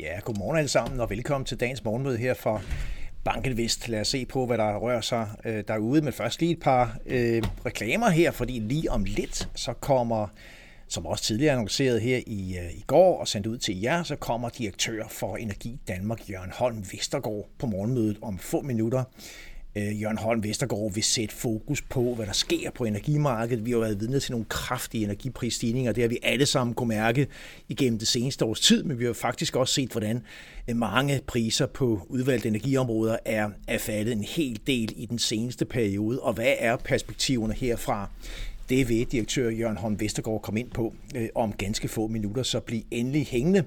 [0.00, 2.60] Ja, godmorgen alle sammen, og velkommen til dagens morgenmøde her fra
[3.24, 3.88] Banken Vest.
[3.88, 6.02] Lad os se på, hvad der rører sig øh, derude.
[6.02, 10.26] Men først lige et par øh, reklamer her, fordi lige om lidt, så kommer,
[10.88, 14.16] som også tidligere annonceret her i, øh, i går og sendt ud til jer, så
[14.16, 19.04] kommer direktør for Energi Danmark, Jørgen Holm Vestergaard, på morgenmødet om få minutter.
[19.76, 23.66] Øh, Jørgen Holm Vestergaard vil sætte fokus på, hvad der sker på energimarkedet.
[23.66, 27.26] Vi har været vidne til nogle kraftige energiprisstigninger, det har vi alle sammen kunne mærke
[27.68, 30.22] igennem det seneste års tid, men vi har faktisk også set, hvordan
[30.68, 35.64] øh, mange priser på udvalgte energiområder er, er faldet en hel del i den seneste
[35.64, 36.20] periode.
[36.20, 38.10] Og hvad er perspektiverne herfra?
[38.68, 42.60] Det vil direktør Jørgen Holm Vestergaard komme ind på øh, om ganske få minutter, så
[42.60, 43.64] bliv endelig hængende.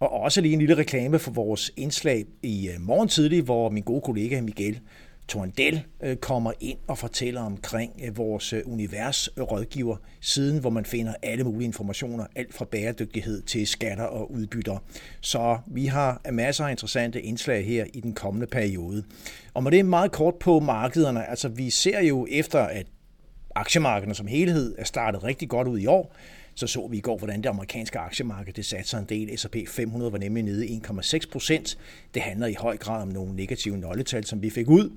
[0.00, 3.82] Og også lige en lille reklame for vores indslag i øh, morgen tidlig, hvor min
[3.82, 4.80] gode kollega Miguel
[5.28, 10.84] Torndel øh, kommer ind og fortæller omkring øh, vores øh, univers universrådgiver siden, hvor man
[10.84, 14.78] finder alle mulige informationer, alt fra bæredygtighed til skatter og udbytter.
[15.20, 19.04] Så vi har masser af interessante indslag her i den kommende periode.
[19.54, 22.86] Og med det meget kort på markederne, altså vi ser jo efter, at
[23.54, 26.14] aktiemarkederne som helhed er startet rigtig godt ud i år,
[26.54, 29.38] så så vi i går, hvordan det amerikanske aktiemarked det satte sig en del.
[29.38, 31.78] S&P 500 var nemlig nede 1,6 procent.
[32.14, 34.90] Det handler i høj grad om nogle negative nøgletal, som vi fik ud.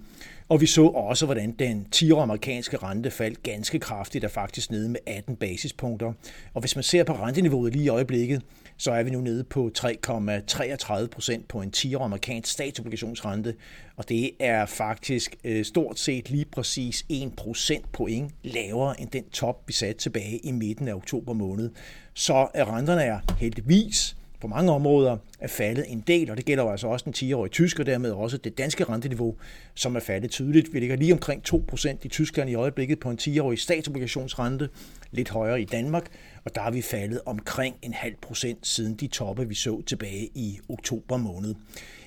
[0.50, 4.90] Og vi så også, hvordan den 10-årige amerikanske rente faldt ganske kraftigt, og faktisk nede
[4.90, 6.14] med 18 basispunkter.
[6.54, 8.42] Og hvis man ser på renteniveauet lige i øjeblikket,
[8.78, 13.56] så er vi nu nede på 3,33 procent på en 10-årig amerikansk statsobligationsrente,
[13.96, 19.30] og det er faktisk øh, stort set lige præcis 1 procent point lavere end den
[19.30, 21.72] top, vi satte tilbage i midten af oktober måned.
[22.14, 26.72] Så renterne er heldigvis på mange områder er faldet en del, og det gælder jo
[26.72, 29.36] altså også den 10-årige tysk, og dermed også det danske renteniveau,
[29.76, 30.74] som er faldet tydeligt.
[30.74, 34.70] Vi ligger lige omkring 2% i Tyskland i øjeblikket på en 10-årig statsobligationsrente,
[35.12, 36.06] lidt højere i Danmark,
[36.46, 40.30] og der har vi faldet omkring en halv procent siden de toppe, vi så tilbage
[40.36, 41.56] i oktober måned.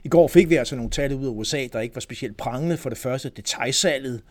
[0.05, 2.77] I går fik vi altså nogle tal ud af USA, der ikke var specielt prangende.
[2.77, 4.23] For det første detaljsalget,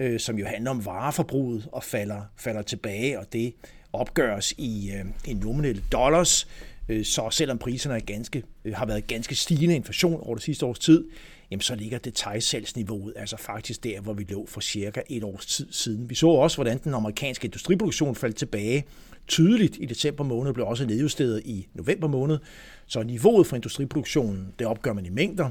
[0.00, 3.54] øh, som jo handler om vareforbruget og falder, falder tilbage, og det
[3.92, 6.48] opgøres i, øh, i nominelle dollars.
[6.88, 10.66] Øh, så selvom priserne er ganske, øh, har været ganske stigende inflation over det sidste
[10.66, 11.04] års tid,
[11.50, 15.66] jamen så ligger detaljsalgsniveauet altså faktisk der, hvor vi lå for cirka et års tid
[15.70, 16.10] siden.
[16.10, 18.84] Vi så også, hvordan den amerikanske industriproduktion faldt tilbage
[19.26, 22.38] tydeligt i december måned, blev også nedjusteret i november måned.
[22.86, 25.50] Så niveauet for industriproduktionen, det opgør man i mængder,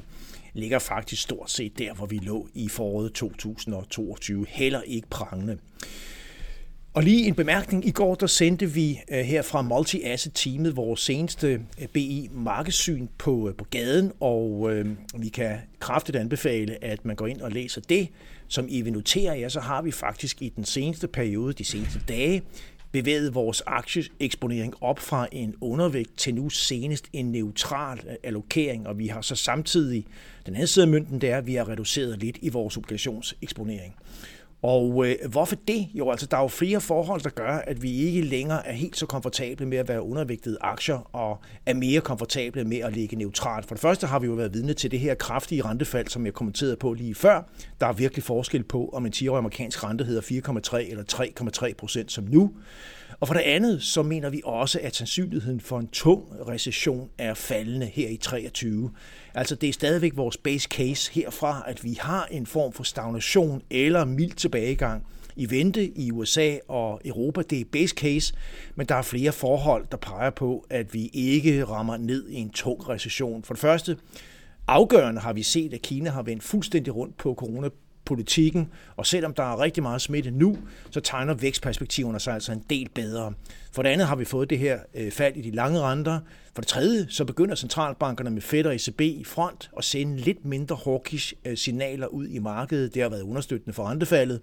[0.54, 4.46] ligger faktisk stort set der, hvor vi lå i foråret 2022.
[4.50, 5.58] Heller ikke prangende.
[6.98, 7.88] Og lige en bemærkning.
[7.88, 13.56] I går der sendte vi øh, her fra Multi-Asset-teamet vores seneste øh, BI-markedssyn på, øh,
[13.56, 14.86] på gaden, og øh,
[15.18, 18.08] vi kan kraftigt anbefale, at man går ind og læser det.
[18.48, 22.00] Som I vil notere jer, så har vi faktisk i den seneste periode, de seneste
[22.08, 22.42] dage,
[22.92, 29.08] bevæget vores aktieeksponering op fra en undervægt til nu senest en neutral allokering, og vi
[29.08, 30.06] har så samtidig,
[30.46, 33.96] den anden side af mynten, det er, at vi har reduceret lidt i vores obligationseksponering.
[34.68, 35.88] Og øh, hvorfor det?
[35.94, 38.98] Jo, altså der er jo flere forhold, der gør, at vi ikke længere er helt
[38.98, 43.66] så komfortable med at være undervægtede aktier, og er mere komfortable med at ligge neutralt.
[43.68, 46.34] For det første har vi jo været vidne til det her kraftige rentefald, som jeg
[46.34, 47.42] kommenterede på lige før.
[47.80, 51.04] Der er virkelig forskel på, om en 10-årig amerikansk rente hedder 4,3 eller
[51.68, 52.52] 3,3 procent som nu.
[53.20, 57.34] Og for det andet, så mener vi også, at sandsynligheden for en tung recession er
[57.34, 58.92] faldende her i 23.
[59.34, 63.62] Altså det er stadigvæk vores base case herfra, at vi har en form for stagnation
[63.70, 65.04] eller mild tilbagegang
[65.36, 67.42] i vente i USA og Europa.
[67.42, 68.34] Det er base case,
[68.76, 72.50] men der er flere forhold, der peger på, at vi ikke rammer ned i en
[72.50, 73.44] tung recession.
[73.44, 73.98] For det første,
[74.68, 77.70] afgørende har vi set, at Kina har vendt fuldstændig rundt på corona
[78.08, 80.58] politikken, og selvom der er rigtig meget smitte nu,
[80.92, 83.34] så tegner vækstperspektiverne sig altså en del bedre.
[83.72, 86.20] For det andet har vi fået det her øh, fald i de lange renter.
[86.54, 90.46] For det tredje, så begynder centralbankerne med Fed og ECB i front at sende lidt
[90.46, 92.94] mindre hawkish øh, signaler ud i markedet.
[92.94, 94.42] Det har været understøttende for rentefaldet.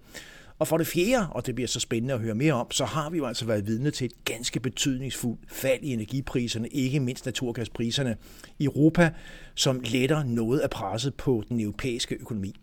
[0.59, 3.09] Og for det fjerde, og det bliver så spændende at høre mere om, så har
[3.09, 8.17] vi jo altså været vidne til et ganske betydningsfuldt fald i energipriserne, ikke mindst naturgaspriserne
[8.59, 9.09] i Europa,
[9.55, 12.55] som letter noget af presset på den europæiske økonomi.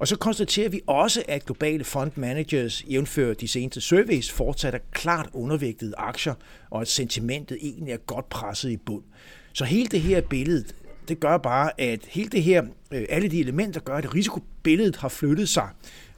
[0.00, 4.78] Og så konstaterer vi også, at globale fund managers jævnfører de seneste surveys fortsat er
[4.92, 6.34] klart undervægtede aktier,
[6.70, 9.04] og at sentimentet egentlig er godt presset i bund.
[9.52, 10.64] Så hele det her billede,
[11.08, 12.62] det gør bare, at hele det her,
[12.92, 15.68] øh, alle de elementer gør, at risikobilledet har flyttet sig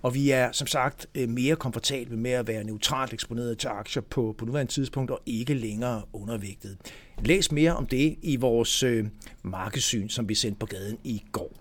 [0.03, 4.03] og vi er som sagt øh, mere komfortable med at være neutralt eksponeret til aktier
[4.03, 6.77] på, på nuværende tidspunkt og ikke længere undervægtet.
[7.25, 9.07] Læs mere om det i vores øh,
[9.43, 11.53] markedssyn, som vi sendte på gaden i går.